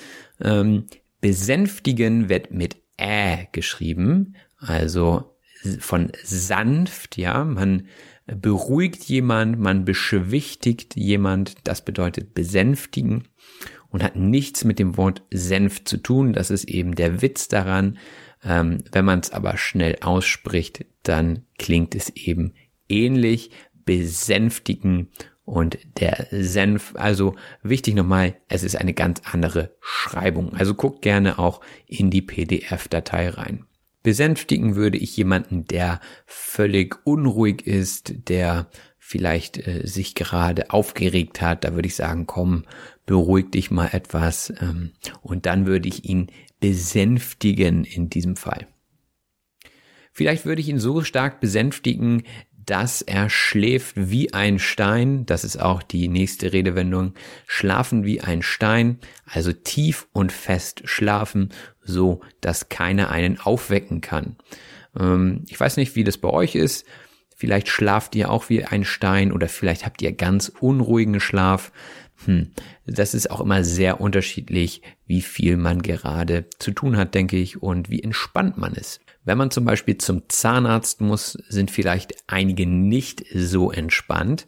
[0.40, 0.86] Ähm,
[1.20, 4.36] besänftigen wird mit Ä geschrieben.
[4.58, 5.36] Also
[5.80, 7.44] von sanft, ja.
[7.44, 7.88] Man
[8.26, 11.56] beruhigt jemand, man beschwichtigt jemand.
[11.64, 13.24] Das bedeutet besänftigen
[13.90, 16.32] und hat nichts mit dem Wort Senf zu tun.
[16.32, 17.98] Das ist eben der Witz daran.
[18.44, 22.54] Ähm, wenn man es aber schnell ausspricht, dann klingt es eben
[22.88, 23.50] ähnlich
[23.84, 25.08] besänftigen
[25.44, 30.54] und der Senf, also wichtig nochmal, es ist eine ganz andere Schreibung.
[30.54, 33.66] Also guckt gerne auch in die PDF-Datei rein.
[34.02, 38.68] Besänftigen würde ich jemanden, der völlig unruhig ist, der
[38.98, 41.64] vielleicht äh, sich gerade aufgeregt hat.
[41.64, 42.64] Da würde ich sagen, komm,
[43.06, 44.52] beruhig dich mal etwas.
[44.60, 46.30] Ähm, und dann würde ich ihn
[46.60, 48.66] besänftigen in diesem Fall.
[50.12, 52.22] Vielleicht würde ich ihn so stark besänftigen,
[52.66, 57.14] dass er schläft wie ein Stein, das ist auch die nächste Redewendung,
[57.46, 61.50] schlafen wie ein Stein, also tief und fest schlafen,
[61.82, 64.36] so dass keiner einen aufwecken kann.
[64.98, 66.86] Ähm, ich weiß nicht, wie das bei euch ist,
[67.36, 71.72] vielleicht schlaft ihr auch wie ein Stein oder vielleicht habt ihr ganz unruhigen Schlaf.
[72.24, 72.52] Hm,
[72.86, 77.62] das ist auch immer sehr unterschiedlich, wie viel man gerade zu tun hat, denke ich,
[77.62, 79.00] und wie entspannt man ist.
[79.24, 84.46] Wenn man zum Beispiel zum Zahnarzt muss, sind vielleicht einige nicht so entspannt,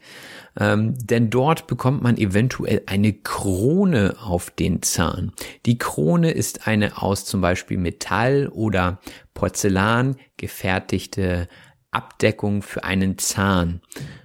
[0.59, 5.33] ähm, denn dort bekommt man eventuell eine Krone auf den Zahn.
[5.65, 9.01] Die Krone ist eine aus zum Beispiel Metall oder
[9.33, 11.49] Porzellan gefertigte
[11.91, 13.81] Abdeckung für einen Zahn.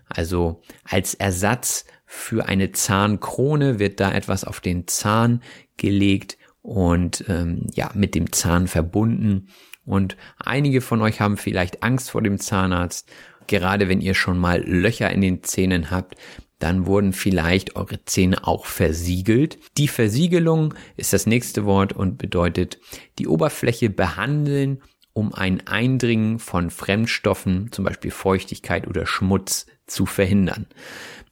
[0.08, 5.41] Also als Ersatz für eine Zahnkrone wird da etwas auf den Zahn
[5.78, 9.47] gelegt und ähm, ja mit dem Zahn verbunden
[9.91, 13.11] und einige von euch haben vielleicht Angst vor dem Zahnarzt.
[13.47, 16.15] Gerade wenn ihr schon mal Löcher in den Zähnen habt,
[16.59, 19.59] dann wurden vielleicht eure Zähne auch versiegelt.
[19.77, 22.79] Die Versiegelung ist das nächste Wort und bedeutet
[23.19, 24.81] die Oberfläche behandeln,
[25.11, 30.67] um ein Eindringen von Fremdstoffen, zum Beispiel Feuchtigkeit oder Schmutz, zu verhindern.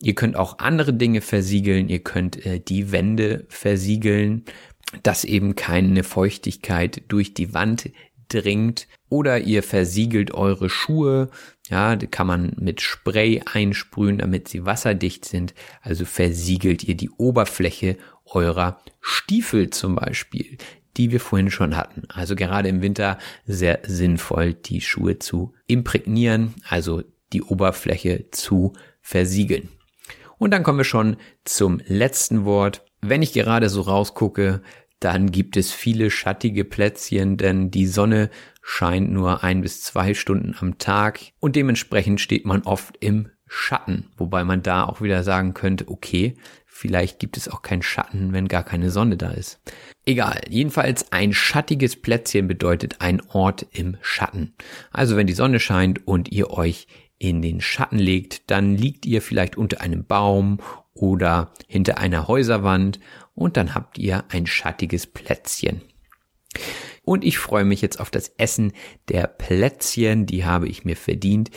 [0.01, 4.43] Ihr könnt auch andere Dinge versiegeln, ihr könnt äh, die Wände versiegeln,
[5.03, 7.91] dass eben keine Feuchtigkeit durch die Wand
[8.29, 11.29] dringt oder ihr versiegelt eure Schuhe.
[11.69, 15.53] Ja, kann man mit Spray einsprühen, damit sie wasserdicht sind.
[15.81, 20.57] Also versiegelt ihr die Oberfläche eurer Stiefel zum Beispiel,
[20.97, 22.03] die wir vorhin schon hatten.
[22.09, 27.03] Also gerade im Winter sehr sinnvoll, die Schuhe zu imprägnieren, also
[27.33, 29.69] die Oberfläche zu versiegeln.
[30.37, 32.85] Und dann kommen wir schon zum letzten Wort.
[33.01, 34.61] Wenn ich gerade so rausgucke,
[34.99, 38.29] dann gibt es viele schattige Plätzchen, denn die Sonne
[38.61, 44.11] scheint nur ein bis zwei Stunden am Tag und dementsprechend steht man oft im Schatten,
[44.17, 46.35] wobei man da auch wieder sagen könnte, okay,
[46.65, 49.59] vielleicht gibt es auch keinen Schatten, wenn gar keine Sonne da ist.
[50.05, 54.53] Egal, jedenfalls ein schattiges Plätzchen bedeutet ein Ort im Schatten.
[54.91, 56.87] Also wenn die Sonne scheint und ihr euch
[57.17, 60.59] in den Schatten legt, dann liegt ihr vielleicht unter einem Baum
[60.93, 62.99] oder hinter einer Häuserwand
[63.33, 65.81] und dann habt ihr ein schattiges Plätzchen.
[67.03, 68.73] Und ich freue mich jetzt auf das Essen
[69.07, 71.49] der Plätzchen, die habe ich mir verdient.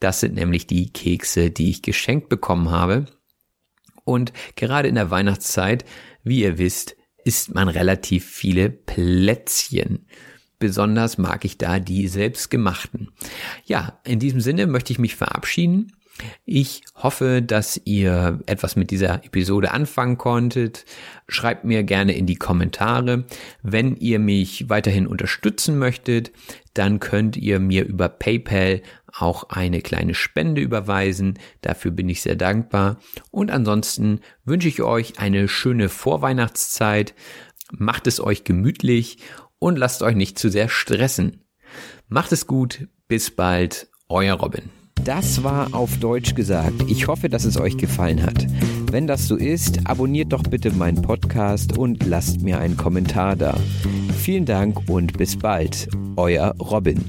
[0.00, 3.06] Das sind nämlich die Kekse, die ich geschenkt bekommen habe.
[4.04, 5.84] Und gerade in der Weihnachtszeit,
[6.22, 10.06] wie ihr wisst, isst man relativ viele Plätzchen.
[10.58, 13.10] Besonders mag ich da die selbstgemachten.
[13.64, 15.92] Ja, in diesem Sinne möchte ich mich verabschieden.
[16.44, 20.84] Ich hoffe, dass ihr etwas mit dieser Episode anfangen konntet.
[21.28, 23.24] Schreibt mir gerne in die Kommentare.
[23.62, 26.32] Wenn ihr mich weiterhin unterstützen möchtet,
[26.74, 28.82] dann könnt ihr mir über PayPal
[29.12, 31.38] auch eine kleine Spende überweisen.
[31.60, 32.98] Dafür bin ich sehr dankbar.
[33.30, 37.14] Und ansonsten wünsche ich euch eine schöne Vorweihnachtszeit.
[37.70, 39.18] Macht es euch gemütlich
[39.58, 41.44] und lasst euch nicht zu sehr stressen.
[42.08, 42.88] Macht es gut.
[43.08, 43.88] Bis bald.
[44.08, 44.77] Euer Robin.
[45.04, 46.84] Das war auf Deutsch gesagt.
[46.88, 48.46] Ich hoffe, dass es euch gefallen hat.
[48.90, 53.56] Wenn das so ist, abonniert doch bitte meinen Podcast und lasst mir einen Kommentar da.
[54.18, 55.88] Vielen Dank und bis bald.
[56.16, 57.04] Euer Robin.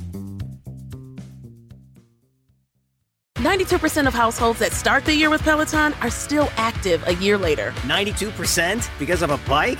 [3.40, 7.74] 92% of households that start the year with Peloton are still active a year later.
[7.88, 9.80] 92% because of a bike?